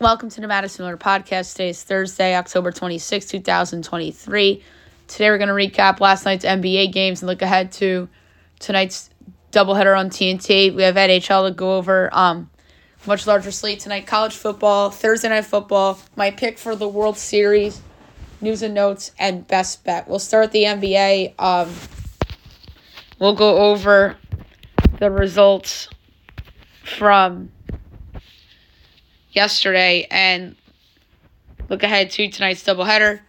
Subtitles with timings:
[0.00, 1.52] Welcome to the Madison Miller Podcast.
[1.52, 4.62] Today is Thursday, October 26, 2023.
[5.06, 8.08] Today we're going to recap last night's NBA games and look ahead to
[8.60, 9.10] tonight's
[9.52, 10.74] doubleheader on TNT.
[10.74, 12.08] We have NHL to go over.
[12.14, 12.48] Um,
[13.06, 14.06] much larger slate tonight.
[14.06, 17.82] College football, Thursday night football, my pick for the World Series,
[18.40, 20.08] news and notes, and best bet.
[20.08, 21.34] We'll start the NBA.
[21.38, 21.70] Um,
[23.18, 24.16] we'll go over
[24.98, 25.90] the results
[26.84, 27.52] from
[29.32, 30.56] yesterday and
[31.68, 33.20] look ahead to tonight's doubleheader.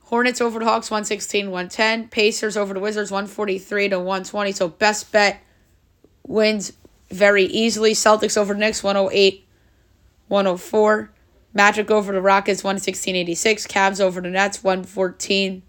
[0.00, 2.08] Hornets over the Hawks 116 110.
[2.08, 4.52] Pacers over the Wizards 143 to 120.
[4.52, 5.42] So best bet
[6.26, 6.72] wins
[7.10, 7.92] very easily.
[7.92, 9.44] Celtics over the Knicks 108
[10.28, 11.12] 104.
[11.52, 13.66] Magic over the Rockets 116 86.
[13.66, 15.62] Cavs over the Nets 114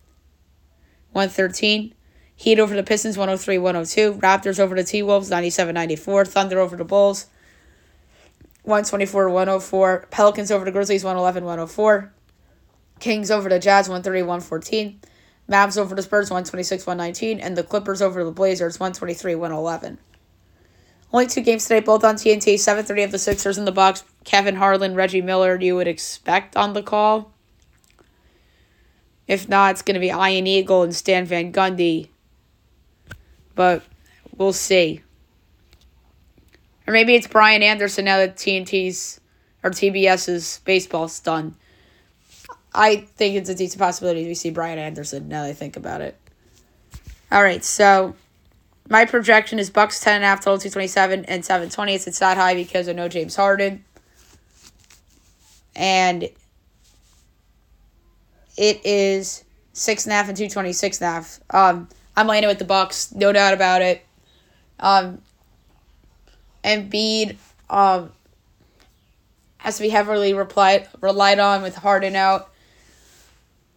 [1.13, 1.93] 113.
[2.35, 4.13] Heat over the Pistons 103 102.
[4.15, 6.25] Raptors over the T Wolves 97 94.
[6.25, 7.25] Thunder over the Bulls
[8.67, 10.07] 124 104.
[10.11, 12.13] Pelicans over the Grizzlies 111 104.
[12.99, 14.99] Kings over the Jazz 130 114.
[15.49, 17.39] Mavs over the Spurs 126 119.
[17.39, 19.97] And the Clippers over the Blazers 123 111.
[21.13, 22.55] Only two games today, both on TNT.
[22.55, 24.03] 7:30 of the Sixers in the box.
[24.25, 25.57] Kevin Harlan, Reggie Miller.
[25.59, 27.31] You would expect on the call.
[29.27, 32.09] If not, it's going to be Ian Eagle and Stan Van Gundy.
[33.55, 33.83] But
[34.35, 35.03] we'll see.
[36.87, 39.19] Or maybe it's Brian Anderson now that TNT's
[39.63, 41.55] or TBS's baseball's done.
[42.73, 46.01] I think it's a decent possibility we see Brian Anderson now that I think about
[46.01, 46.17] it.
[47.31, 48.15] All right, so
[48.87, 51.93] my projection is Bucks 10 and a half total 227 and 720.
[51.93, 53.83] It's, that high because I know James Harden.
[55.75, 56.29] And
[58.55, 59.43] it is
[59.73, 61.39] six and a half and 226 and a half.
[61.49, 64.05] Um, I'm laying it with the Bucks, no doubt about it.
[64.79, 65.21] Um,
[66.63, 67.37] Embiid
[67.69, 68.11] um,
[69.57, 72.49] has to be heavily replied, relied on with Harden out.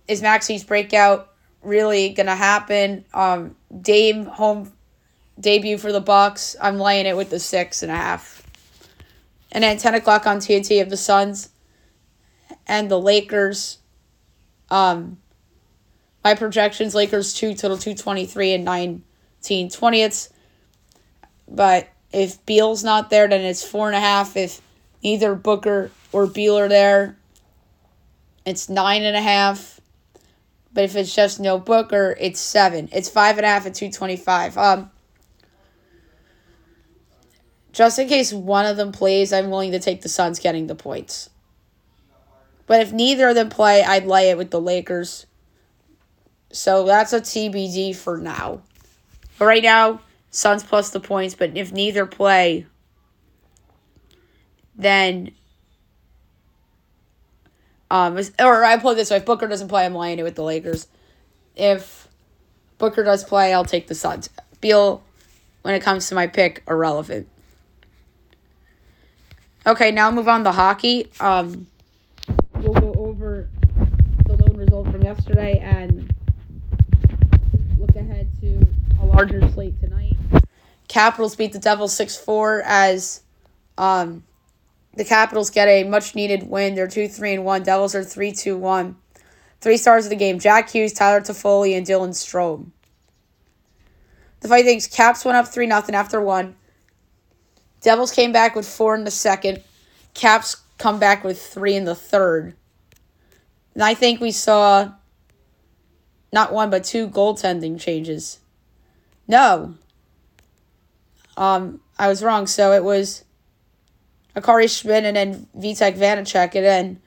[0.08, 3.04] Is Maxey's breakout really gonna happen?
[3.14, 4.72] Um, Dame home
[5.38, 6.56] debut for the Bucks.
[6.60, 8.42] I'm laying it with the six and a half.
[9.52, 11.50] And at ten o'clock on TNT of the Suns
[12.66, 13.78] and the Lakers.
[14.70, 15.18] Um,
[16.22, 20.30] my projections: Lakers two total two twenty three and nineteen twentieths.
[21.48, 24.36] But if Beal's not there, then it's four and a half.
[24.36, 24.60] If
[25.02, 27.16] either Booker or Beal are there,
[28.44, 29.80] it's nine and a half.
[30.72, 32.88] But if it's just no Booker, it's seven.
[32.92, 34.56] It's five and a half at two twenty five.
[34.56, 34.90] Um,
[37.72, 40.74] just in case one of them plays, I'm willing to take the Suns getting the
[40.74, 41.30] points.
[42.66, 45.26] But if neither of them play, I'd lay it with the Lakers.
[46.52, 48.62] So that's a TBD for now.
[49.38, 52.66] But right now, Suns plus the points, but if neither play,
[54.76, 55.32] then
[57.90, 59.16] um or I play this way.
[59.16, 60.86] If Booker doesn't play, I'm laying it with the Lakers.
[61.56, 62.06] If
[62.78, 64.30] Booker does play, I'll take the Suns.
[64.60, 65.02] Beal,
[65.62, 67.28] when it comes to my pick, irrelevant.
[69.66, 71.10] Okay, now move on to hockey.
[71.18, 71.66] Um,
[72.54, 73.48] we'll go over
[74.26, 76.14] the lone result from yesterday and
[77.78, 78.66] look ahead to
[79.02, 79.89] a larger slate tonight.
[80.90, 83.22] Capitals beat the Devils 6 4 as
[83.78, 84.24] um,
[84.96, 86.74] the Capitals get a much needed win.
[86.74, 87.62] They're 2 3 and 1.
[87.62, 88.96] Devils are 3 2 1.
[89.60, 92.72] Three stars of the game Jack Hughes, Tyler Toffoli, and Dylan Strome.
[94.40, 96.56] The fight things Caps went up 3 0 after one.
[97.82, 99.62] Devils came back with four in the second.
[100.14, 102.56] Caps come back with three in the third.
[103.74, 104.90] And I think we saw
[106.32, 108.40] not one but two goaltending changes.
[109.28, 109.76] No.
[111.36, 112.46] Um, I was wrong.
[112.46, 113.24] So it was
[114.34, 116.54] Akira Schmid and then Vitek Vanacek.
[116.54, 117.00] And then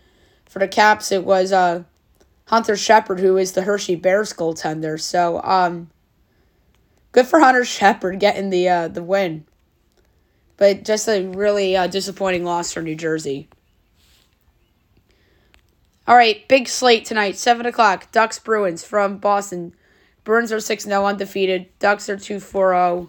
[0.46, 1.84] for the Caps, it was uh,
[2.46, 5.00] Hunter Shepard, who is the Hershey Bears goaltender.
[5.00, 5.90] So um,
[7.12, 9.46] good for Hunter Shepard getting the uh, the win.
[10.58, 13.50] But just a really uh, disappointing loss for New Jersey.
[16.06, 18.12] All right, big slate tonight, 7 o'clock.
[18.12, 19.74] Ducks Bruins from Boston.
[20.26, 21.68] Bruins are 6 0 undefeated.
[21.80, 23.08] Ducks are 2 4 0.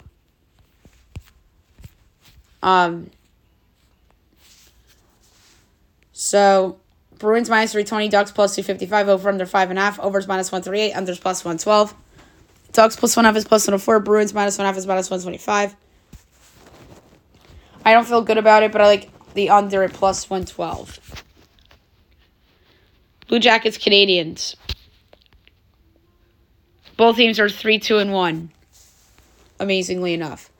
[2.64, 3.10] Um,
[6.12, 6.80] so,
[7.18, 11.94] Bruins minus 320, Ducks plus 255, over under 5.5, overs minus 138, unders plus 112.
[12.72, 15.76] Ducks plus 1 half is plus 104, Bruins minus 1 half is minus 125.
[17.84, 21.22] I don't feel good about it, but I like the under at plus 112.
[23.28, 24.56] Blue Jackets, Canadiens.
[26.96, 28.50] Both teams are 3 2 and 1.
[29.60, 30.50] Amazingly enough.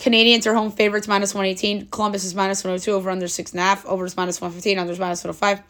[0.00, 1.88] Canadiens are home favorites minus 118.
[1.88, 2.90] Columbus is minus 102.
[2.90, 3.84] Over under 6.5.
[3.84, 4.78] Over is minus 115.
[4.78, 5.62] Under is minus 105.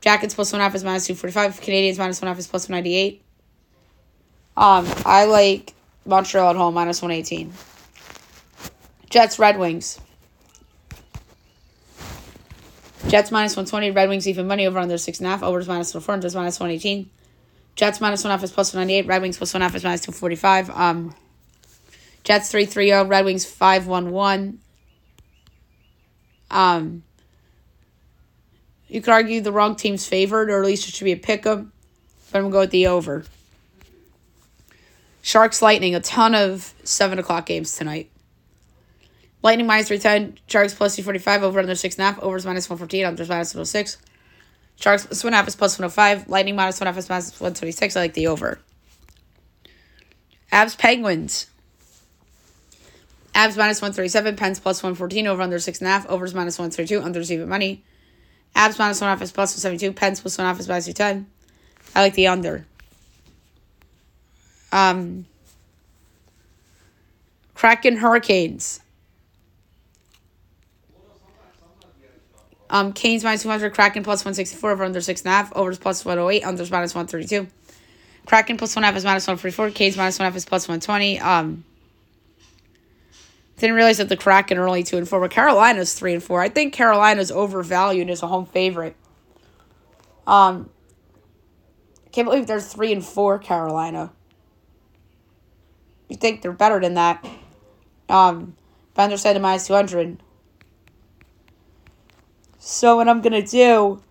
[0.00, 1.60] Jackets plus 1.5 is minus 245.
[1.60, 3.22] Canadiens minus 1.5 is plus 198.
[4.56, 5.74] Um, I like
[6.04, 7.52] Montreal at home minus 118.
[9.08, 10.00] Jets, Red Wings.
[13.06, 13.92] Jets minus 120.
[13.92, 15.42] Red Wings even money over under 6.5.
[15.42, 16.12] Over is minus 104.
[16.12, 17.08] Under is minus 118.
[17.76, 19.06] Jets minus 1.5 is plus 198.
[19.06, 20.70] Red Wings plus 1.5 is minus 245.
[20.70, 21.14] Um,
[22.24, 23.04] Jets 3 3 0.
[23.06, 24.58] Red Wings 5 1 1.
[26.50, 27.02] Um,
[28.88, 31.46] you could argue the wrong team's favored, or at least it should be a pick
[31.46, 31.72] 'em.
[32.30, 33.24] But I'm going to go with the over.
[35.22, 38.10] Sharks Lightning, a ton of 7 o'clock games tonight.
[39.42, 43.98] Lightning minus 310, Sharks plus 245, over under 6.5, overs minus 114, unders minus 106.
[44.76, 47.96] Sharks plus 1.5 is plus 105, Lightning minus 1.5 is minus 126.
[47.96, 48.60] I like the over.
[50.52, 51.46] Avs Penguins.
[53.34, 57.84] Avs minus 137, Pens plus 114, over under 6.5, overs minus 132, unders even money.
[58.56, 61.26] Avs minus 1.5 is plus 172, Pens plus 1.5 is minus 210.
[61.94, 62.66] I like the under.
[64.72, 65.26] Um,
[67.54, 68.80] Kraken Hurricanes.
[72.68, 76.94] Um, Canes minus 200, Kraken plus 164, over under 6.5, overs plus 108, unders minus
[76.94, 77.48] 132.
[78.26, 81.18] Kraken plus 1.5 is minus 144, Canes minus 1.5 is plus 120.
[81.18, 81.64] Um,
[83.60, 86.40] didn't realize that the Kraken are only 2 and 4, but Carolina's 3 and 4.
[86.40, 88.96] I think Carolina's overvalued as a home favorite.
[90.26, 90.70] Um,
[92.12, 94.12] can't believe they're 3 and 4, Carolina.
[96.08, 97.26] You think they're better than that.
[98.08, 98.56] Um,
[98.94, 100.22] Bender said to minus 200.
[102.58, 104.02] So what I'm to do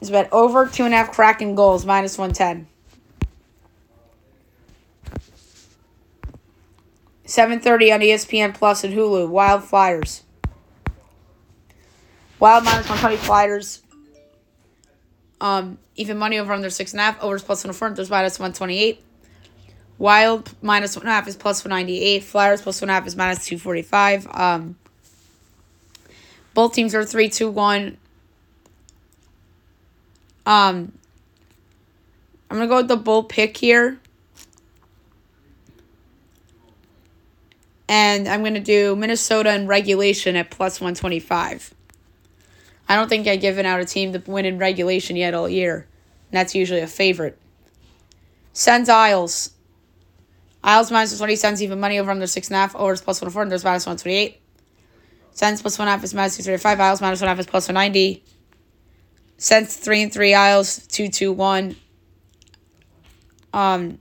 [0.00, 2.66] is bet over 2.5 Kraken goals, minus 110.
[7.32, 10.22] 7.30 on ESPN Plus and Hulu, Wild Flyers.
[12.38, 13.82] Wild minus 120 Flyers.
[15.40, 19.02] Um, even money over under 6.5, overs plus 104, there's minus 128.
[19.96, 22.22] Wild minus 1.5 is plus 198.
[22.22, 24.26] Flyers plus 1.5 is minus 245.
[24.30, 24.76] Um,
[26.52, 27.96] both teams are 3 2 1.
[30.44, 30.92] Um,
[32.50, 34.01] I'm going to go with the bull pick here.
[37.92, 41.74] And I'm going to do Minnesota in regulation at plus 125.
[42.88, 45.86] I don't think I've given out a team to win in regulation yet all year.
[46.30, 47.38] And that's usually a favorite.
[48.54, 49.50] Sens Isles.
[50.64, 52.74] Isles minus 20 cents, even money over under 6.5.
[52.76, 54.40] Overs plus 104, and there's minus 128.
[55.32, 56.80] Sens plus 1.5 is minus 235.
[56.80, 58.24] Isles minus 1.5 is plus 190.
[59.36, 60.32] Sens 3 and 3.
[60.32, 61.76] Isles 2 2 1.
[63.52, 63.98] Um,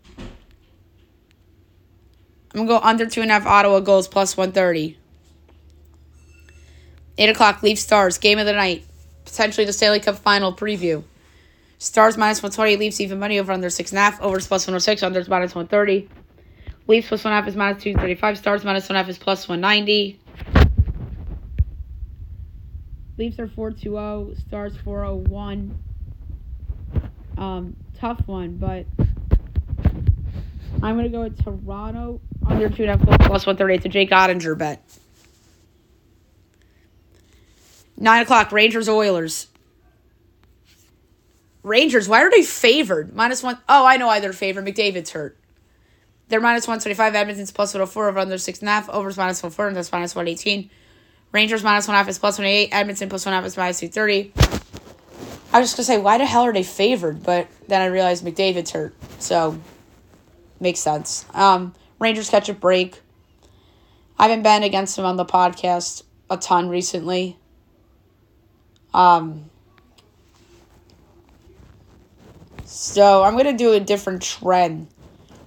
[2.53, 4.97] I'm going to go under 2.5 Ottawa goals plus 130.
[7.17, 8.83] 8 o'clock, Leaf Stars, game of the night.
[9.23, 11.03] Potentially the Stanley Cup final preview.
[11.77, 16.09] Stars minus 120, Leafs even money over under 6.5, overs plus 106, unders minus 130.
[16.87, 20.19] Leafs plus 1.5 is minus 235, Stars minus 1.5 is plus 190.
[23.17, 25.79] Leafs are 4 2 0, Stars 4 0 1.
[27.37, 28.85] Um, tough one, but
[30.83, 33.75] I'm going to go with Toronto under 2.5 plus 130.
[33.75, 34.83] It's a Jake Oettinger bet.
[37.97, 39.47] 9 o'clock, Rangers Oilers.
[41.63, 43.15] Rangers, why are they favored?
[43.15, 43.57] Minus one.
[43.69, 44.65] Oh, I know why they're favored.
[44.65, 45.37] McDavid's hurt.
[46.27, 47.13] They're minus 125.
[47.13, 48.89] Edmonton's plus 104 over under 6.5.
[48.89, 50.69] Overs minus 104 and that's minus 118.
[51.31, 52.69] Rangers minus 1 half is plus 108.
[52.71, 54.33] Edmonton plus 1 half is minus 230.
[55.53, 57.21] I was just going to say, why the hell are they favored?
[57.21, 58.95] But then I realized McDavid's hurt.
[59.19, 59.59] So,
[60.61, 61.25] makes sense.
[61.33, 62.99] Um, Rangers catch a break.
[64.17, 67.37] I haven't been against them on the podcast a ton recently.
[68.93, 69.49] Um,
[72.65, 74.87] so I'm gonna do a different trend.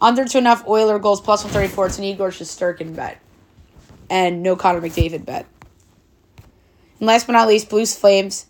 [0.00, 1.86] Under two and a half Oiler goals plus one thirty four.
[1.86, 3.20] It's an Igor Shesterkin bet,
[4.08, 5.46] and no Connor McDavid bet.
[7.00, 8.46] And last but not least, Blues Flames.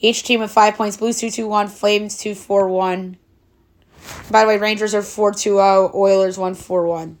[0.00, 0.96] Each team with five points.
[0.96, 1.68] Blues two two one.
[1.68, 3.16] Flames two four one.
[4.30, 5.90] By the way, Rangers are four two zero.
[5.94, 7.18] Oilers one four one.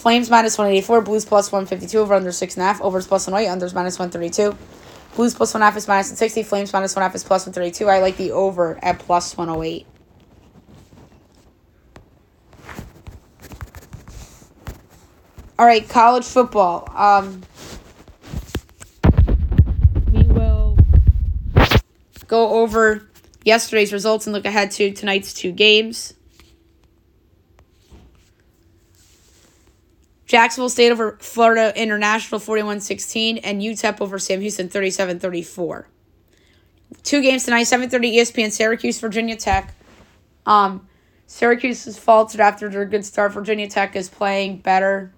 [0.00, 4.56] Flames minus 184, Blues plus 152, over under 6.5, overs plus 108, unders minus 132.
[5.14, 7.86] Blues plus 1 half is minus 160, Flames minus 1 half is plus 132.
[7.86, 9.86] I like the over at plus 108.
[15.58, 16.90] All right, college football.
[16.96, 17.42] Um,
[20.10, 20.78] we will
[22.26, 23.06] go over
[23.44, 26.14] yesterday's results and look ahead to tonight's two games.
[30.30, 35.88] Jacksonville State over Florida International 41 16, and UTEP over Sam Houston 37 34.
[37.02, 39.74] Two games tonight 7:30 ESPN Syracuse Virginia Tech.
[40.46, 40.86] Um,
[41.26, 43.32] Syracuse has faltered after their good start.
[43.32, 45.10] Virginia Tech is playing better.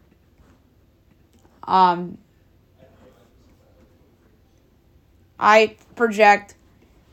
[1.64, 2.16] Um,
[5.38, 6.54] I project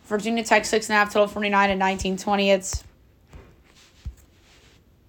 [0.05, 2.83] Virginia Tech six and a half total 49 and 19 20ths.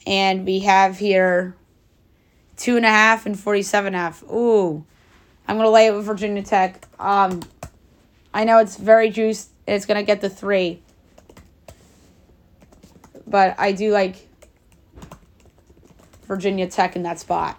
[0.09, 1.55] And we have here
[2.61, 4.23] two and a half and 47 and a half.
[4.25, 4.85] Ooh.
[5.49, 6.87] I'm going to lay it with Virginia Tech.
[7.01, 7.41] Um,
[8.35, 9.49] I know it's very juiced.
[9.67, 10.83] It's going to get the three.
[13.27, 14.29] But I do like
[16.29, 17.59] Virginia Tech in that spot.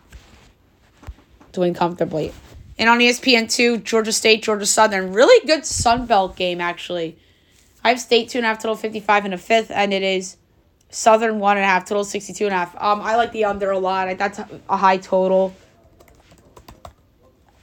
[1.52, 2.32] Doing comfortably.
[2.78, 5.14] And on ESPN2, Georgia State, Georgia Southern.
[5.14, 7.18] Really good Sun Belt game, actually.
[7.84, 10.38] I have State two and a half total 55 and a fifth, and it is
[10.92, 12.76] Southern one and a half total 62 and a half.
[12.76, 14.16] Um, I like the under a lot.
[14.18, 15.56] That's a high total.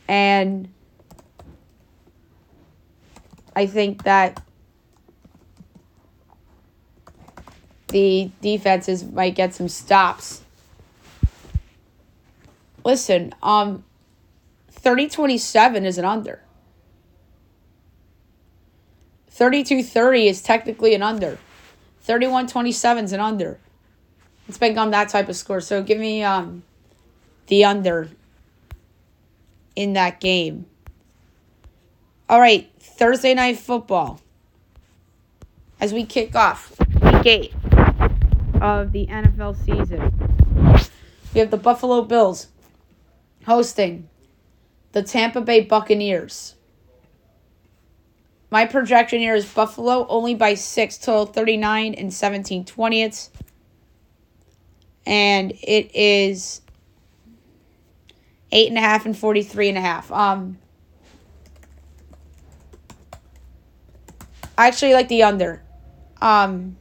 [0.08, 0.68] And
[3.54, 4.42] I think that
[7.88, 10.42] the defenses might get some stops.
[12.84, 13.84] Listen, um
[14.72, 16.40] 30-27 is an under.
[19.32, 21.38] 32-30 is technically an under.
[22.08, 23.58] 31-27 is an under.
[24.48, 25.60] It's been on that type of score.
[25.60, 26.62] So give me um
[27.48, 28.08] the under
[29.76, 30.66] in that game.
[32.28, 34.20] All right, Thursday night football.
[35.80, 37.54] As we kick off week eight
[38.60, 40.12] of the NFL season,
[41.32, 42.48] we have the Buffalo Bills
[43.46, 44.08] hosting
[44.92, 46.54] the Tampa Bay Buccaneers.
[48.50, 53.28] My projection here is Buffalo only by six, total 39 and 17 20ths.
[55.06, 56.62] And it is
[58.50, 60.10] eight and a half and 43 and a half.
[60.10, 60.58] Um,
[64.56, 65.62] I actually like the under.
[66.20, 66.76] Um,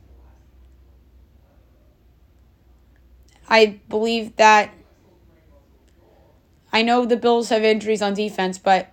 [3.47, 4.73] I believe that
[6.71, 8.91] I know the Bills have injuries on defense, but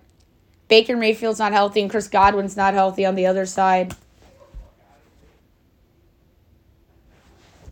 [0.67, 3.95] Baker Mayfield's not healthy and Chris Godwin's not healthy on the other side.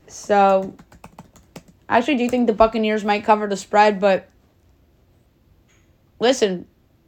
[0.07, 0.75] So,
[1.89, 4.29] I actually do think the Buccaneers might cover the spread, but
[6.19, 6.67] listen,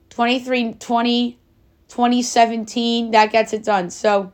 [0.10, 1.38] 23 20,
[1.88, 3.92] 2017, that gets it done.
[3.92, 4.32] So,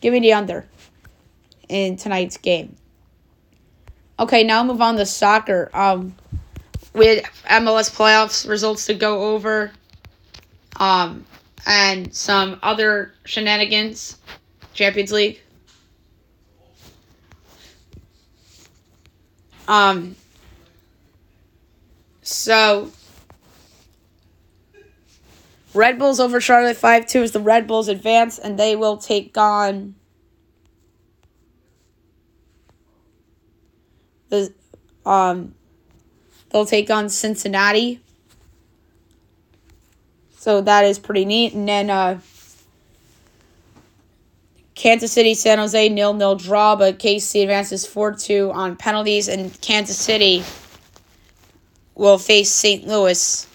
[0.00, 0.66] give me the under
[1.68, 2.76] in tonight's game.
[4.18, 5.70] Okay, now move on to soccer.
[5.74, 6.14] Um,
[6.94, 9.72] we had MLS playoffs results to go over
[10.76, 11.24] um,
[11.66, 14.18] and some other shenanigans.
[14.74, 15.40] Champions League.
[19.66, 20.16] Um,
[22.20, 22.90] so
[25.72, 29.38] Red Bulls over Charlotte 5 2 is the Red Bulls advance, and they will take
[29.38, 29.94] on
[34.28, 34.52] the
[35.06, 35.54] um
[36.50, 38.03] they'll take on Cincinnati.
[40.44, 41.54] So that is pretty neat.
[41.54, 42.20] And then uh,
[44.74, 49.58] Kansas City, San Jose, nil nil draw, but KC advances 4 2 on penalties, and
[49.62, 50.44] Kansas City
[51.94, 52.86] will face St.
[52.86, 53.48] Louis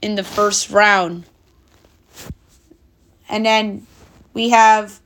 [0.00, 1.26] in the first round.
[3.28, 3.86] And then
[4.32, 5.00] we have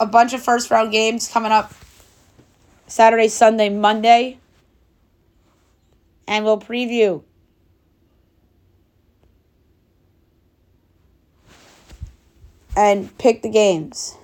[0.00, 1.72] a bunch of first round games coming up
[2.94, 4.38] Saturday, Sunday, Monday.
[6.28, 7.24] And we'll preview
[12.76, 14.16] and pick the games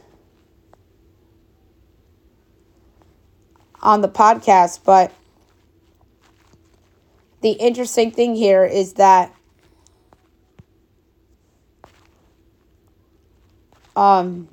[3.83, 4.85] on the podcast.
[4.85, 5.11] But
[7.41, 9.35] the interesting thing here is that
[13.97, 14.47] um,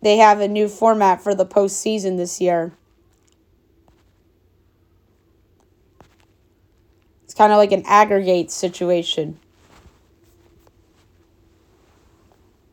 [0.00, 2.72] they have a new format for the postseason this year.
[7.24, 9.38] It's kind of like an aggregate situation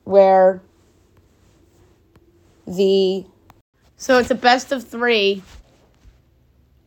[0.03, 0.62] where
[2.67, 3.25] the
[3.98, 5.41] so it's a best of three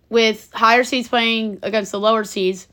[0.09, 2.69] with higher seeds playing against the lower seeds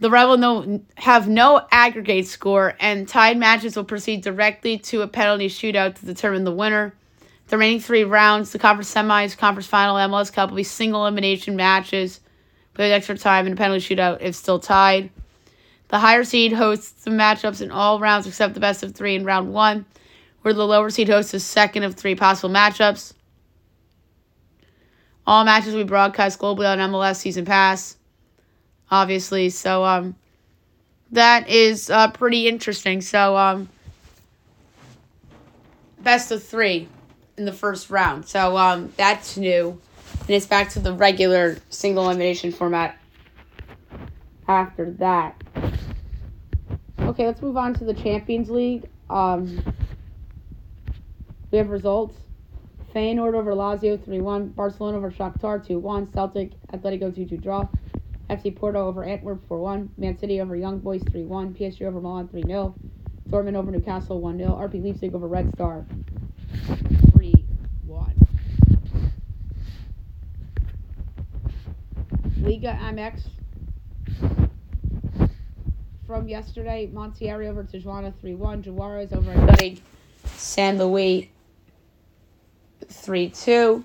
[0.00, 5.06] the Rebel no, have no aggregate score, and tied matches will proceed directly to a
[5.06, 6.94] penalty shootout to determine the winner.
[7.48, 11.54] The remaining three rounds, the conference semis, conference final, MLS Cup, will be single elimination
[11.54, 12.20] matches
[12.76, 15.10] with extra time and a penalty shootout if still tied.
[15.88, 19.24] The higher seed hosts the matchups in all rounds except the best of three in
[19.24, 19.84] round one,
[20.40, 23.12] where the lower seed hosts the second of three possible matchups.
[25.26, 27.96] All matches will be broadcast globally on MLS Season Pass,
[28.90, 29.50] obviously.
[29.50, 30.16] So um,
[31.12, 33.00] that is uh, pretty interesting.
[33.00, 33.68] So um,
[36.00, 36.88] best of three
[37.36, 38.26] in the first round.
[38.26, 39.80] So um, that's new,
[40.20, 42.96] and it's back to the regular single elimination format.
[44.48, 45.40] After that,
[47.00, 48.88] okay, let's move on to the Champions League.
[49.08, 49.62] Um,
[51.50, 52.16] we have results.
[52.94, 57.68] Feyenoord over Lazio 3-1, Barcelona over Shakhtar 2-1, Celtic Atletico 2-2 draw,
[58.30, 62.72] FC Porto over Antwerp 4-1, Man City over Young Boys 3-1, PSG over Milan 3-0,
[63.28, 65.84] Dortmund over Newcastle 1-0, RB Leipzig over Red Star
[66.68, 67.44] 3-1.
[72.40, 73.22] Liga MX
[76.06, 79.82] from yesterday, Monterrey over Tijuana 3-1, Juarez over Athletic
[80.24, 81.26] San Luis
[82.88, 83.84] 3 2.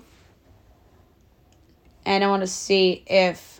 [2.04, 3.55] And I want to see if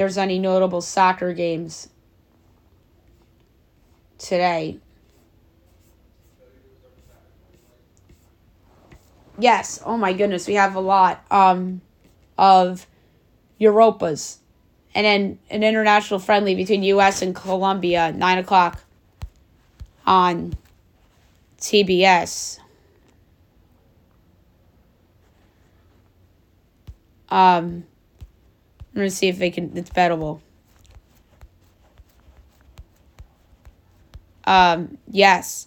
[0.00, 1.90] there's any notable soccer games
[4.16, 4.78] today.
[9.38, 11.82] Yes, oh my goodness, we have a lot um,
[12.38, 12.86] of
[13.60, 14.38] Europas.
[14.94, 18.82] And then an international friendly between US and Colombia, 9 o'clock
[20.06, 20.54] on
[21.58, 22.58] TBS.
[27.28, 27.84] Um,
[29.00, 29.74] I'm gonna see if they can.
[29.78, 30.42] It's bettable.
[34.44, 35.66] Um, yes.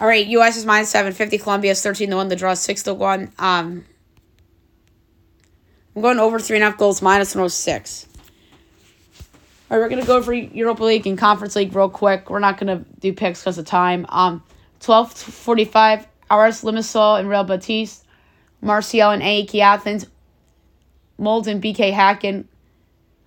[0.00, 0.56] All right, U.S.
[0.56, 1.36] is minus seven fifty.
[1.36, 2.28] Colombia is thirteen to one.
[2.28, 3.32] The draw is six to one.
[3.38, 3.84] Um,
[5.94, 8.06] I'm going over three and a half goals minus one oh six.
[9.70, 12.30] All right, we're gonna go for Europa League and Conference League real quick.
[12.30, 14.06] We're not gonna do picks because of time.
[14.08, 14.42] Um,
[14.80, 18.02] 12:45 Aris Limassol and Real Betis,
[18.62, 20.06] Marseille and AEK Athens,
[21.22, 22.44] Molde and BK Häcken,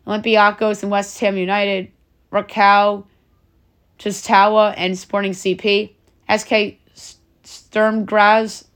[0.05, 1.91] Olympiacos and West Ham United,
[2.31, 3.05] Rakow,
[3.97, 5.93] Czestochowa and Sporting CP,
[6.29, 6.77] SK
[7.43, 8.67] Sturm Graz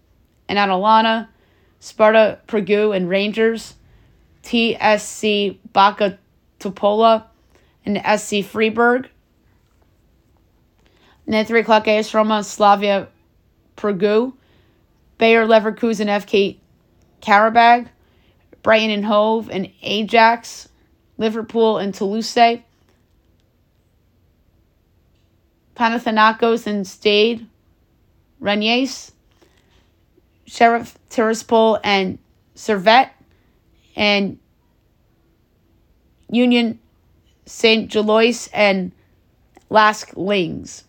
[0.48, 1.30] and Atalanta,
[1.80, 3.76] Sparta Prague and Rangers,
[4.44, 6.18] TSC Backa
[6.60, 7.26] Topola
[7.86, 9.10] and SC Freiburg,
[11.26, 13.08] and then 3 o'clock AS Roma, uh, Slavia
[13.76, 14.34] Prague,
[15.18, 16.58] Bayer Leverkusen FK
[17.22, 17.88] Karabag,
[18.70, 20.70] Brighton and Hove and Ajax,
[21.18, 22.62] Liverpool and Toulouse,
[25.76, 27.48] Panathinaikos and Stade,
[28.40, 29.12] Rennes,
[30.46, 32.20] Sheriff Tiraspol and
[32.56, 33.10] Servette,
[33.96, 34.38] and
[36.30, 36.78] Union
[37.48, 37.90] St.
[37.90, 38.92] Gilloise and
[39.72, 40.84] Lask Linz.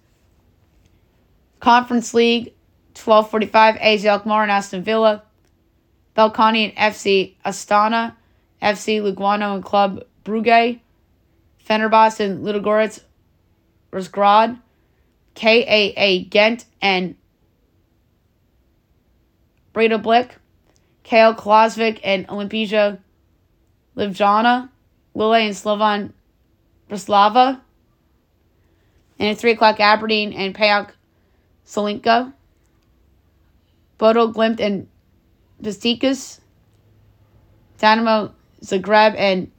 [1.60, 2.52] Conference League,
[2.92, 5.22] 1245, AZ Alkmaar and Aston Villa.
[6.16, 8.14] Belconnen and FC Astana.
[8.62, 10.80] FC Lugano and Club Brugge.
[11.68, 13.00] Fenerbahce and Ludogorets
[13.92, 14.58] Razgrad.
[15.34, 17.16] KAA Ghent and
[19.74, 20.32] Breidablik.
[21.04, 22.98] KI Klaksvik and Olympija
[23.96, 24.68] Ljubljana.
[25.14, 26.12] Lille and Slovan
[26.88, 27.60] Bratislava.
[29.18, 30.94] And at 3 o'clock, Aberdeen and PAOK
[31.70, 32.32] Salinka,
[33.98, 34.88] Bodo Glimt and
[35.62, 36.40] Besiktas,
[37.78, 39.50] Dynamo Zagreb and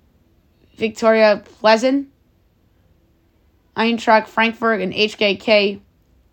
[0.78, 2.08] Viktoria Plzeň,
[3.76, 5.80] Eintracht Frankfurt and HJK,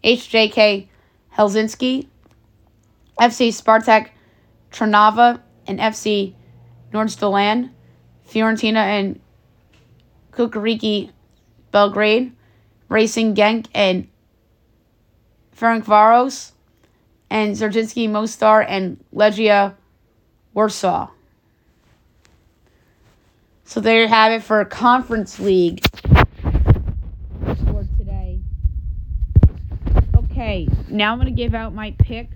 [0.04, 0.88] HJK
[1.36, 2.08] Helsinki,
[3.20, 4.08] FC Spartak
[4.70, 6.34] Trnava and FC
[6.92, 7.70] Nordsjælland,
[8.28, 9.20] Fiorentina and
[10.32, 11.10] Cukaricki
[11.70, 12.32] Belgrade,
[12.88, 14.08] Racing Genk and
[15.56, 16.52] Ferencvaros,
[17.30, 19.74] and Zrinjski Mostar and Legia
[20.54, 21.08] Warsaw.
[23.64, 25.82] So there you have it for conference league
[27.98, 28.40] today.
[30.16, 32.30] Okay, now I'm going to give out my pick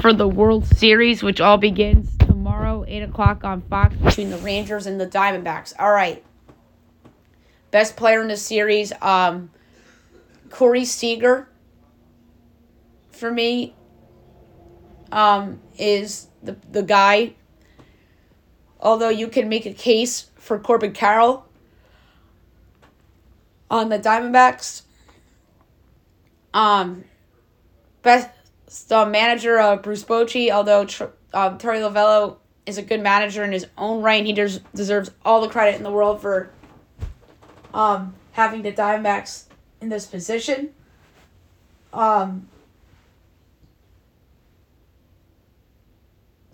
[0.00, 4.86] for the World Series, which all begins tomorrow, 8 o'clock on Fox, between the Rangers
[4.86, 5.74] and the Diamondbacks.
[5.78, 6.24] All right.
[7.70, 9.50] Best player in the series, um,
[10.48, 11.48] Corey Seager
[13.16, 13.74] for me
[15.12, 17.34] um, is the the guy.
[18.80, 21.46] Although you can make a case for Corbin Carroll
[23.70, 24.82] on the Diamondbacks.
[26.54, 27.04] Um,
[28.02, 28.30] best
[28.90, 30.82] uh, manager of Bruce Bochy, although
[31.34, 35.10] um, Torey Lovullo is a good manager in his own right, and he des- deserves
[35.24, 36.50] all the credit in the world for
[37.74, 39.44] um, having the Diamondbacks
[39.80, 40.70] in this position.
[41.92, 42.48] Um,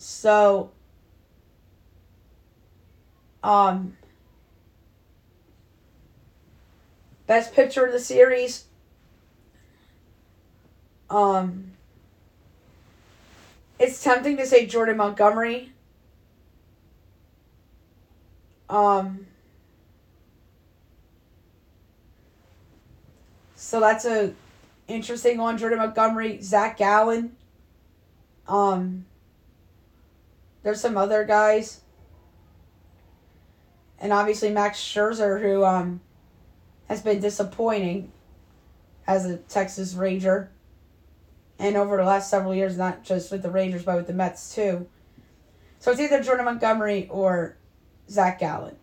[0.02, 0.72] so,
[3.44, 3.96] um,
[7.28, 8.64] best picture in the series.
[11.08, 11.70] Um,
[13.78, 15.72] it's tempting to say Jordan Montgomery.
[18.68, 19.28] Um,
[23.54, 24.34] so that's a
[24.88, 25.58] interesting one.
[25.58, 27.36] Jordan Montgomery, Zach Gallen.
[28.48, 29.04] Um,
[30.62, 31.81] there's some other guys.
[33.98, 36.01] And obviously Max Scherzer, who um,
[36.88, 38.11] has been disappointing
[39.07, 40.51] as a Texas Ranger.
[41.59, 44.55] And over the last several years, not just with the Rangers, but with the Mets
[44.55, 44.88] too.
[45.79, 47.57] So it's either Jordan Montgomery or
[48.09, 48.77] Zach Gallen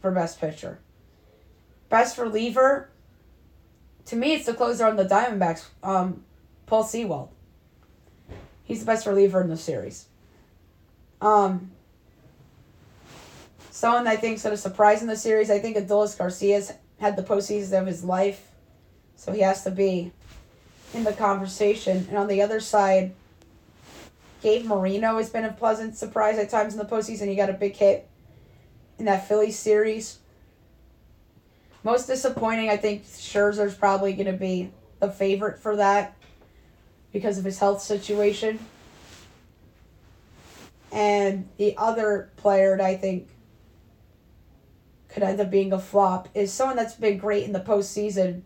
[0.00, 0.78] for best pitcher.
[1.88, 2.90] Best reliever,
[4.06, 6.24] to me, it's the closer on the Diamondbacks, um,
[6.66, 7.30] Paul Sewald.
[8.64, 10.06] He's the best reliever in the series.
[11.22, 11.70] Um,
[13.70, 17.22] someone I think sort of surprised in the series, I think Adolis Garcia's had the
[17.22, 18.48] postseason of his life,
[19.14, 20.12] so he has to be
[20.92, 22.06] in the conversation.
[22.08, 23.14] And on the other side,
[24.42, 27.28] Gabe Moreno has been a pleasant surprise at times in the postseason.
[27.28, 28.08] He got a big hit
[28.98, 30.18] in that Phillies series.
[31.84, 36.16] Most disappointing, I think Scherzer's probably going to be the favorite for that
[37.12, 38.58] because of his health situation.
[40.92, 43.28] And the other player that I think
[45.08, 48.42] could end up being a flop is someone that's been great in the postseason,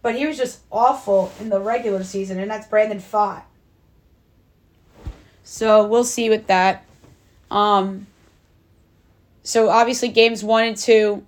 [0.00, 3.42] but he was just awful in the regular season, and that's Brandon Pfaadt.
[5.42, 6.84] So we'll see with that.
[7.50, 8.06] Um,
[9.42, 11.26] so obviously, games one and two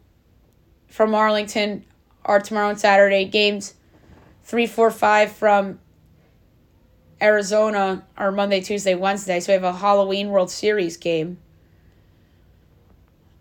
[0.89, 1.85] from Arlington
[2.25, 3.25] are tomorrow and Saturday.
[3.25, 3.75] Games
[4.43, 5.79] three, four, five from
[7.21, 9.41] Arizona are Monday, Tuesday, Wednesday.
[9.41, 11.39] So we have a Halloween World Series game.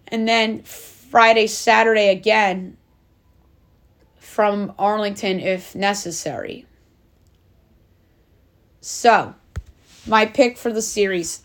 [0.07, 2.77] And then Friday, Saturday again
[4.17, 6.65] from Arlington if necessary.
[8.81, 9.35] So,
[10.05, 11.43] my pick for the series.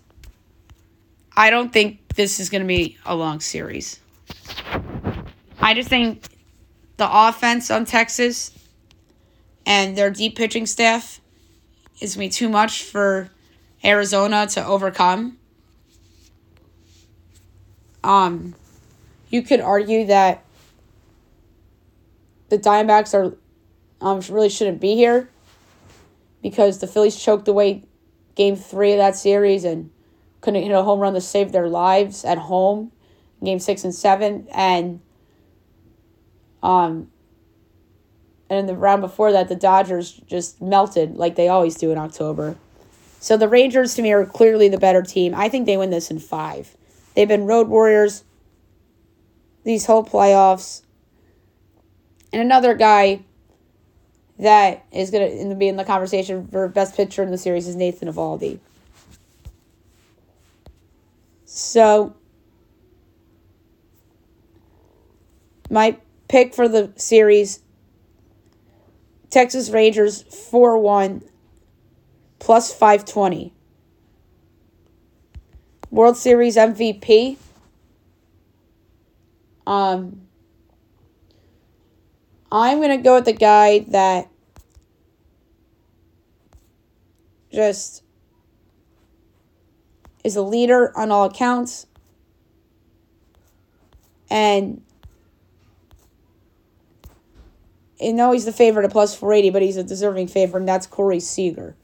[1.35, 3.99] I don't think this is going to be a long series.
[5.59, 6.23] I just think
[6.99, 8.53] the offense on Texas
[9.65, 11.22] and their deep pitching staff
[12.03, 13.31] is going to be too much for
[13.85, 15.39] Arizona to overcome.
[18.03, 18.55] Um,
[19.31, 20.45] you could argue that
[22.49, 23.37] the Diamondbacks are
[24.01, 25.31] um really shouldn't be here
[26.43, 27.85] because the Phillies choked away
[28.35, 29.91] game three of that series and
[30.41, 32.91] couldn't hit a home run to save their lives at home
[33.45, 35.01] game six and seven and
[36.63, 37.12] um
[38.53, 41.97] and in the round before that the Dodgers just melted like they always do in
[41.97, 42.55] October.
[43.19, 45.35] So the Rangers to me are clearly the better team.
[45.35, 46.77] I think they win this in five.
[47.15, 48.25] They've been road warriors
[49.65, 50.83] these whole playoffs.
[52.31, 53.23] And another guy
[54.39, 57.75] that is going to be in the conversation for best pitcher in the series is
[57.75, 58.59] Nathan Eovaldi.
[61.47, 62.15] So,
[65.71, 65.97] my
[66.29, 67.62] pick for the series
[69.33, 71.23] Texas Rangers 4 1
[72.39, 73.53] plus 520.
[75.91, 77.37] World Series MVP
[79.67, 80.23] um,
[82.51, 84.29] I'm going to go with the guy that
[87.53, 88.03] just
[90.25, 91.87] is a leader on all accounts.
[94.31, 94.83] And
[98.01, 100.87] I know he's the favorite at plus 480, but he's a deserving favorite, and that's
[100.87, 101.77] Corey Seager.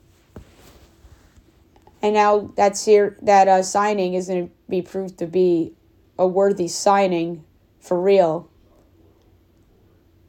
[2.00, 5.72] And now that's here, that uh, signing is going to be proved to be
[6.18, 7.44] a worthy signing
[7.80, 8.48] for real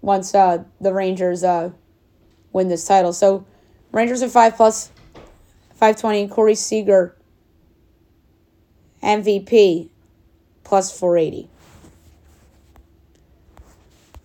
[0.02, 1.72] once uh, the Rangers uh,
[2.54, 3.14] win this title.
[3.14, 3.46] So
[3.92, 4.92] Rangers are 5 plus
[5.74, 7.16] 520 Corey Seager
[9.04, 9.90] MVP
[10.64, 11.50] plus 480.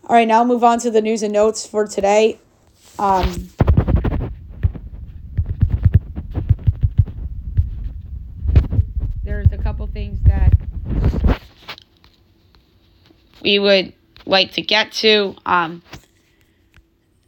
[0.07, 2.39] All right, now I'll move on to the news and notes for today.
[2.99, 3.49] Um,
[9.23, 10.53] there's a couple things that
[13.43, 13.95] we would
[14.27, 15.37] like to get to.
[15.47, 15.83] Um,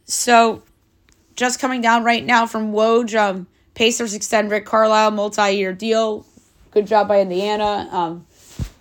[0.05, 0.61] so,
[1.35, 6.27] just coming down right now from Woj, um, Pacers extend Rick Carlisle multi-year deal.
[6.69, 7.89] good job by Indiana.
[7.91, 8.27] Um,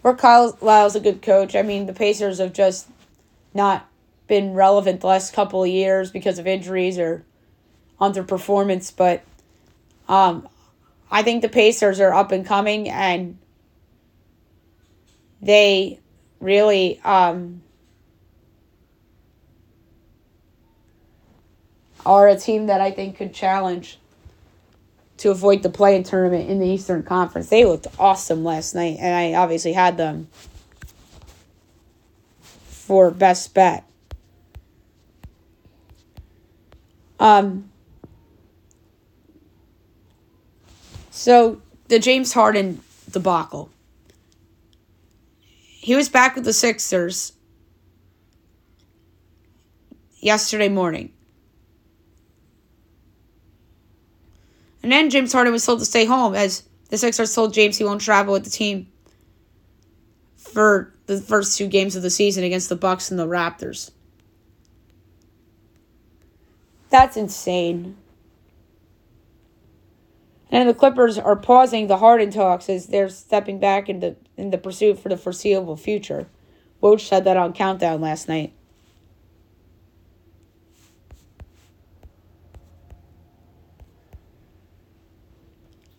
[0.02, 1.56] Rick Carlisle's a good coach.
[1.56, 2.88] I mean, the Pacers have just
[3.56, 3.88] not
[4.28, 7.24] been relevant the last couple of years because of injuries or
[8.00, 9.22] underperformance, but
[10.08, 10.48] um,
[11.10, 13.38] I think the Pacers are up and coming and
[15.40, 16.00] they
[16.40, 17.62] really um,
[22.04, 23.98] are a team that I think could challenge
[25.18, 27.48] to avoid the play-in tournament in the Eastern Conference.
[27.48, 30.28] They looked awesome last night, and I obviously had them
[32.86, 33.82] for best bet.
[37.18, 37.68] Um,
[41.10, 43.70] so the James Harden debacle.
[45.48, 47.32] He was back with the Sixers
[50.20, 51.12] yesterday morning.
[54.84, 57.84] And then James Harden was told to stay home as the Sixers told James he
[57.84, 58.86] won't travel with the team
[60.36, 63.92] for the first two games of the season against the Bucks and the Raptors.
[66.90, 67.96] That's insane.
[70.50, 74.50] And the Clippers are pausing the Harden talks as they're stepping back in the in
[74.50, 76.28] the pursuit for the foreseeable future.
[76.82, 78.52] Woj said that on Countdown last night.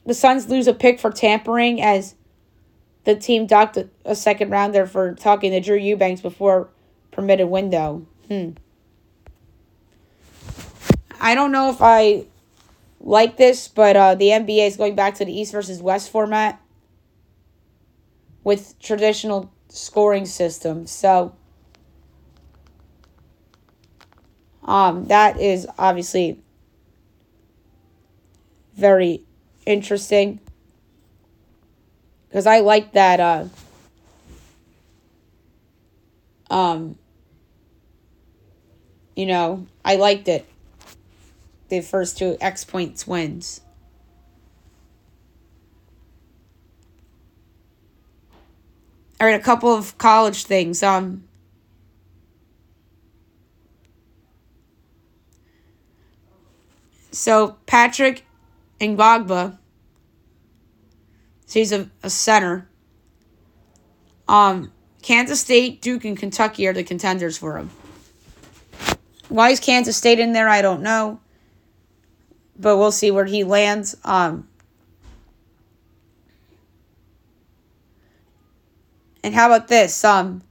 [0.06, 2.15] The Suns lose a pick for tampering as
[3.08, 6.67] the team docked a, second rounder for talking to Drew Eubanks before
[7.10, 8.06] permitted window.
[8.28, 8.50] Hmm.
[11.17, 12.26] I don't know if I
[13.00, 16.62] like this, but uh, the NBA is going back to the East versus West format
[18.43, 20.86] with traditional scoring system.
[20.86, 21.34] So
[24.63, 26.41] um, that is obviously
[28.76, 29.22] very
[29.65, 30.41] interesting
[32.38, 33.19] because I like that.
[33.19, 33.45] Uh,
[36.52, 36.95] um,
[39.15, 40.45] you know, I liked it
[41.69, 43.62] the first two X points wins.
[49.19, 50.84] All right, a couple of college things.
[50.84, 51.23] Um,
[57.10, 58.28] so Patrick
[61.47, 62.69] Ngongba, he's a, a center.
[64.27, 67.69] Um, Kansas State, Duke, and Kentucky are the contenders for him.
[69.29, 70.49] Why is Kansas State in there?
[70.49, 71.19] I don't know
[72.60, 73.95] but we'll see where he lands.
[74.03, 74.47] Um,
[79.23, 80.03] and how about this?
[80.03, 80.41] Um,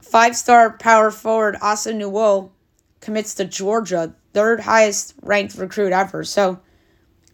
[0.00, 2.52] five-star power forward Asa Newell
[3.00, 6.24] commits to Georgia, third highest ranked recruit ever.
[6.24, 6.60] So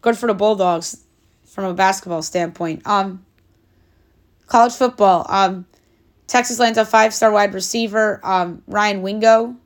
[0.01, 1.05] good for the Bulldogs
[1.53, 2.87] from a basketball standpoint.
[2.87, 3.27] Um,
[4.47, 5.27] college football.
[5.29, 5.67] Um,
[6.27, 9.57] Texas lands a five-star wide receiver, um, Ryan Wingo.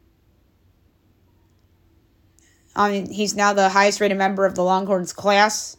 [2.74, 5.76] Um, he's now the highest rated member of the Longhorns class.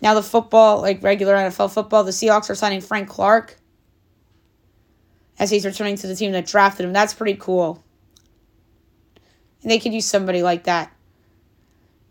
[0.00, 3.56] Now the football, like regular NFL football, the Seahawks are signing Frank Clark
[5.40, 6.92] as he's returning to the team that drafted him.
[6.92, 7.82] That's pretty cool.
[9.62, 10.94] And they could use somebody like that.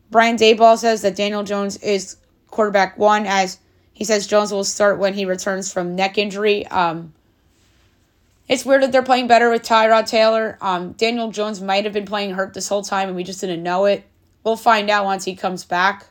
[0.10, 2.18] Brian Daboll says that Daniel Jones is
[2.48, 3.60] quarterback one, as
[3.94, 6.66] he says Jones will start when he returns from neck injury.
[6.68, 7.14] Um,
[8.48, 10.58] it's weird that they're playing better with Tyrod Taylor.
[10.62, 13.62] Um, Daniel Jones might have been playing hurt this whole time and we just didn't
[13.62, 14.04] know it.
[14.44, 16.08] We'll find out once he comes back.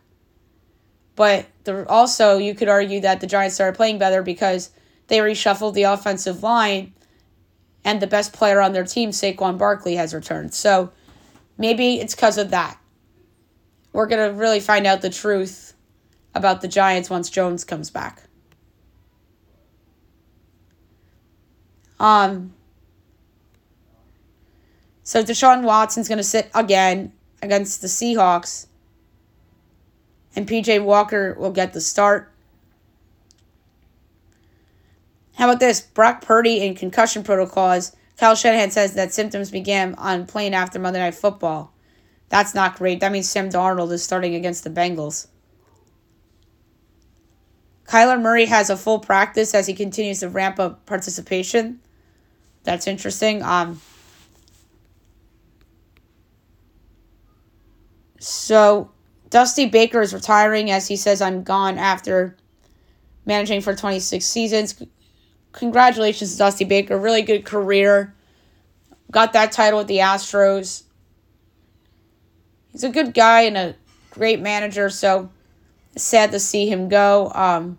[1.17, 1.47] But
[1.89, 4.71] also, you could argue that the Giants started playing better because
[5.09, 6.93] they reshuffled the offensive line
[7.85, 10.55] and the best player on their team, Saquon Barkley, has returned.
[10.55, 10.93] So
[11.57, 12.79] maybe it's because of that.
[13.93, 15.75] We're going to really find out the truth
[16.35, 18.23] about the Giants once Jones comes back.
[21.99, 22.55] Um,
[25.03, 28.67] so Deshaun Watson's going to sit again against the Seahawks.
[30.37, 32.33] And PJ Walker will get the start.
[35.35, 35.81] How about this?
[35.81, 37.97] Brock Purdy in concussion protocols.
[38.17, 41.73] Kyle Shanahan says that symptoms began on playing after Monday Night Football.
[42.29, 43.01] That's not great.
[43.01, 45.29] That means Sam Darnold is starting against the Bengals.
[47.87, 51.81] Kyler Murray has a full practice as he continues to ramp up participation
[52.69, 53.43] that's interesting.
[53.43, 53.81] Um,
[58.19, 58.91] so
[59.31, 62.37] Dusty Baker is retiring as he says, I'm gone after
[63.25, 64.83] managing for 26 seasons.
[65.53, 66.99] Congratulations Dusty Baker.
[66.99, 68.15] Really good career.
[69.11, 70.83] Got that title with the Astros.
[72.79, 73.75] He's a good guy and a
[74.13, 75.31] great manager, so
[75.97, 77.33] sad to see him go.
[77.35, 77.77] Um,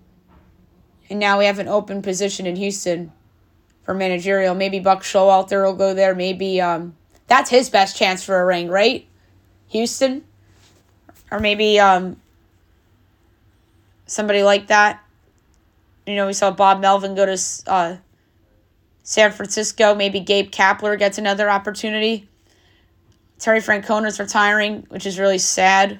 [1.10, 3.14] and now we have an open position in Houston
[3.86, 4.56] for managerial.
[4.56, 6.14] Maybe Buck Showalter will go there.
[6.14, 9.08] Maybe um, that's his best chance for a ring, right?
[9.70, 10.26] Houston,
[11.32, 12.18] or maybe um,
[14.06, 15.02] somebody like that.
[16.06, 17.96] You know, we saw Bob Melvin go to uh,
[19.04, 19.96] San Francisco.
[19.96, 22.29] Maybe Gabe Kapler gets another opportunity.
[23.40, 26.00] Terry Francona's retiring, which is really sad.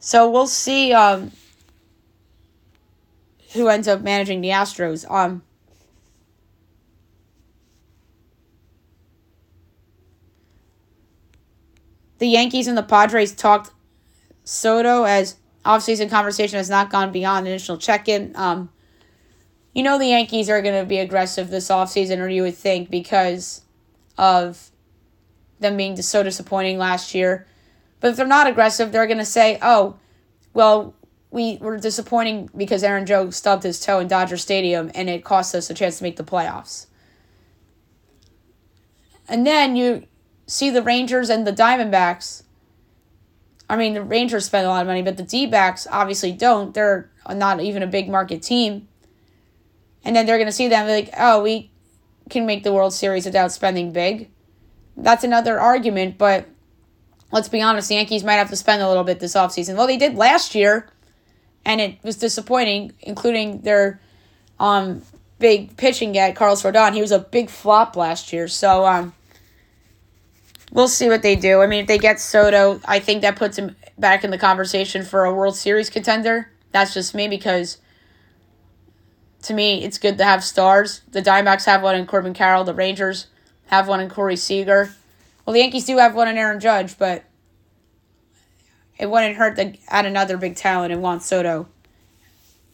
[0.00, 1.30] So we'll see um,
[3.52, 5.08] who ends up managing the Astros.
[5.10, 5.42] Um,
[12.18, 13.70] the Yankees and the Padres talked
[14.44, 18.32] Soto as offseason conversation has not gone beyond initial check in.
[18.34, 18.70] Um,
[19.74, 22.90] you know the Yankees are going to be aggressive this offseason, or you would think,
[22.90, 23.62] because
[24.16, 24.70] of
[25.60, 27.46] them being so disappointing last year.
[28.00, 29.96] But if they're not aggressive, they're going to say, oh,
[30.52, 30.94] well,
[31.30, 35.54] we were disappointing because Aaron Judge stubbed his toe in Dodger Stadium and it cost
[35.54, 36.86] us a chance to make the playoffs.
[39.28, 40.06] And then you
[40.46, 42.42] see the Rangers and the Diamondbacks.
[43.68, 46.74] I mean, the Rangers spend a lot of money, but the D backs obviously don't.
[46.74, 48.86] They're not even a big market team.
[50.04, 51.70] And then they're going to see them like, oh, we
[52.28, 54.30] can make the World Series without spending big.
[54.96, 56.46] That's another argument, but
[57.32, 59.76] let's be honest, the Yankees might have to spend a little bit this offseason.
[59.76, 60.88] Well, they did last year,
[61.64, 64.00] and it was disappointing, including their
[64.60, 65.02] um,
[65.38, 66.94] big pitching guy, Carlos Rodon.
[66.94, 68.46] He was a big flop last year.
[68.46, 69.14] So, um,
[70.72, 71.62] we'll see what they do.
[71.62, 75.04] I mean, if they get Soto, I think that puts him back in the conversation
[75.04, 76.50] for a World Series contender.
[76.72, 77.78] That's just me because
[79.42, 81.02] to me, it's good to have stars.
[81.10, 82.64] The Diamondbacks have one in Corbin Carroll.
[82.64, 83.28] The Rangers
[83.66, 84.94] have one in Corey Seager.
[85.44, 87.24] Well, the Yankees do have one in Aaron Judge, but
[88.98, 91.68] it wouldn't hurt to add another big talent in Juan Soto.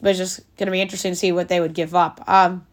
[0.01, 2.23] But it's just going to be interesting to see what they would give up.
[2.27, 2.67] Um,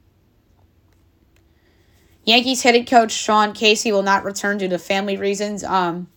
[2.23, 5.63] Yankees hitting coach Sean Casey will not return due to family reasons.
[5.63, 6.07] Um,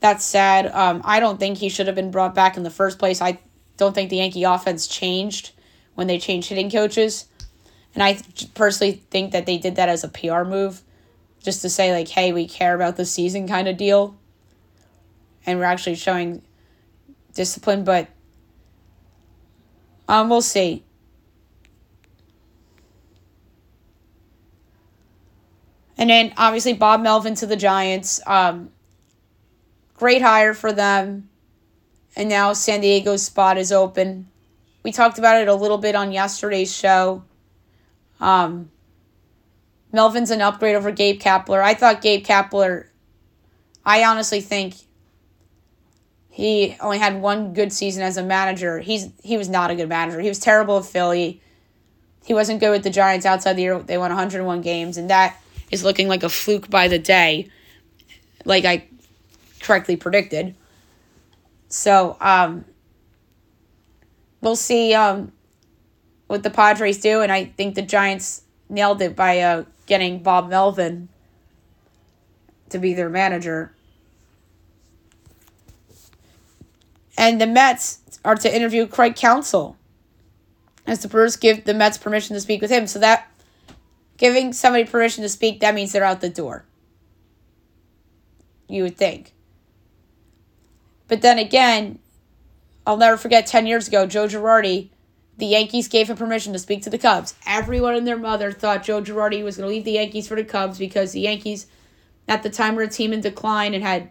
[0.00, 0.66] that's sad.
[0.66, 3.22] Um, I don't think he should have been brought back in the first place.
[3.22, 3.38] I
[3.76, 5.52] don't think the Yankee offense changed
[5.94, 7.26] when they changed hitting coaches.
[7.94, 8.18] And I
[8.54, 10.82] personally think that they did that as a PR move,
[11.42, 14.16] just to say, like, hey, we care about the season kind of deal.
[15.46, 16.42] And we're actually showing
[17.34, 18.08] discipline, but
[20.08, 20.84] um, we'll see.
[25.96, 28.20] And then obviously Bob Melvin to the Giants.
[28.26, 28.70] Um,
[29.94, 31.28] great hire for them.
[32.16, 34.28] And now San Diego's spot is open.
[34.82, 37.22] We talked about it a little bit on yesterday's show.
[38.18, 38.70] Um,
[39.92, 41.62] Melvin's an upgrade over Gabe Kapler.
[41.62, 42.86] I thought Gabe Kapler,
[43.84, 44.74] I honestly think
[46.28, 48.78] he only had one good season as a manager.
[48.78, 50.20] He's he was not a good manager.
[50.20, 51.42] He was terrible at Philly.
[52.24, 53.78] He wasn't good with the Giants outside the year.
[53.78, 55.36] They won 101 games, and that
[55.70, 57.48] is looking like a fluke by the day,
[58.44, 58.86] like I
[59.60, 60.54] correctly predicted.
[61.68, 62.64] So, um,
[64.40, 65.32] we'll see um,
[66.26, 70.48] what the Padres do, and I think the Giants nailed it by uh, getting Bob
[70.48, 71.10] Melvin
[72.70, 73.74] to be their manager.
[77.18, 79.76] And the Mets are to interview Craig Counsell
[80.86, 82.86] as the Brewers give the Mets permission to speak with him.
[82.86, 83.30] So that
[84.20, 86.66] Giving somebody permission to speak, that means they're out the door.
[88.68, 89.32] You would think.
[91.08, 91.98] But then again,
[92.86, 94.90] I'll never forget 10 years ago, Joe Girardi,
[95.40, 97.34] the Yankees gave him permission to speak to the Cubs.
[97.46, 100.44] Everyone and their mother thought Joe Girardi was going to leave the Yankees for the
[100.44, 101.66] Cubs because the Yankees,
[102.28, 104.10] at the time, were a team in decline and had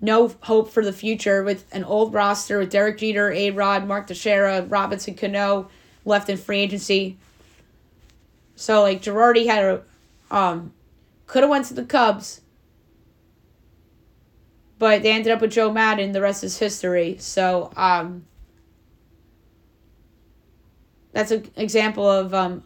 [0.00, 4.06] no hope for the future with an old roster with Derek Jeter, A Rod, Mark
[4.06, 5.68] Teixeira, Robinson Cano
[6.04, 7.16] left in free agency.
[8.54, 9.82] So like Girardi had a
[10.30, 10.72] um
[11.26, 12.40] could have went to the Cubs,
[14.78, 16.12] but they ended up with Joe Maddon.
[16.12, 17.16] The rest is history.
[17.18, 18.26] So um
[21.16, 22.62] that's an example of um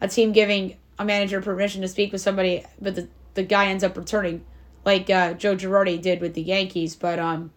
[0.00, 3.84] a team giving a manager permission to speak with somebody, but the the guy ends
[3.84, 4.42] up returning,
[4.86, 6.96] like uh, Joe Girardi did with the Yankees.
[6.96, 7.52] But um,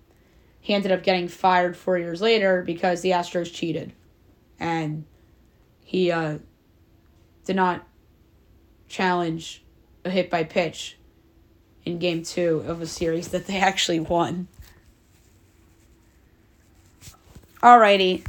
[0.60, 3.94] he ended up getting fired four years later because the Astros cheated,
[4.60, 5.06] and
[5.86, 6.40] he uh
[7.46, 7.88] did not
[8.90, 9.64] challenge
[10.04, 10.98] a hit by pitch
[11.86, 14.50] in game two of a series that they actually won.
[17.64, 18.26] Alrighty.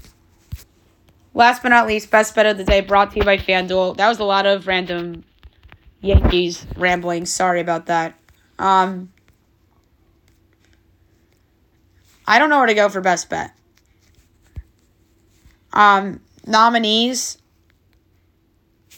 [1.39, 3.97] Last but not least, best bet of the day brought to you by FanDuel.
[3.97, 5.23] That was a lot of random
[6.01, 7.27] Yankees rambling.
[7.27, 8.19] Sorry about that.
[8.59, 9.13] Um,
[12.27, 13.57] I don't know where to go for best bet.
[15.73, 17.39] Um, nominees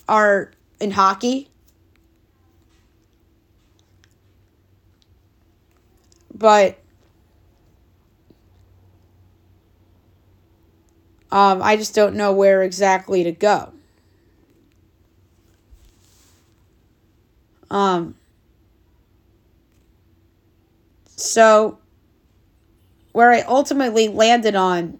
[0.09, 1.51] are in hockey.
[6.34, 6.80] But
[11.33, 13.72] um, I just don't know where exactly to go.
[17.70, 18.16] Um,
[21.16, 21.78] so,
[23.12, 24.99] where I ultimately landed on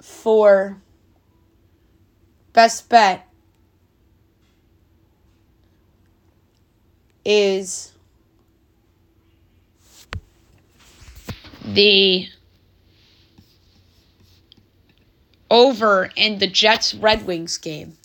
[0.00, 0.78] for
[2.52, 3.26] best bet
[7.24, 7.92] is
[11.64, 12.28] the
[15.50, 17.96] over in the Jets Red Wings game.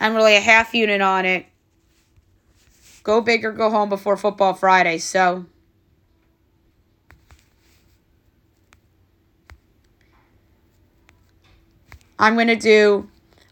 [0.00, 1.46] I'm really a half unit on it.
[3.02, 4.98] Go big or go home before football Friday.
[4.98, 5.46] So
[12.18, 13.08] I'm going to do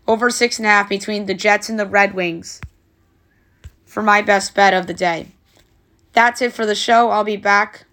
[0.06, 2.60] over six and a half between the Jets and the Red Wings
[3.84, 5.28] for my best bet of the day.
[6.12, 7.10] That's it for the show.
[7.10, 7.86] I'll be back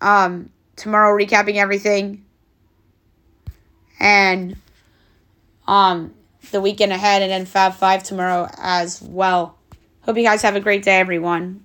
[0.00, 0.50] um,
[0.82, 2.24] tomorrow recapping everything.
[4.00, 4.56] And
[5.68, 6.12] um,
[6.50, 9.56] the weekend ahead and then Fab 5 tomorrow as well.
[10.00, 11.64] Hope you guys have a great day, everyone.